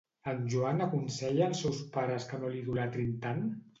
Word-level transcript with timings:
En 0.29 0.37
Joan 0.53 0.81
aconsella 0.85 1.45
als 1.49 1.61
seus 1.67 1.83
pares 1.99 2.29
que 2.33 2.41
no 2.43 2.51
l'idolatrin 2.55 3.17
tant? 3.29 3.45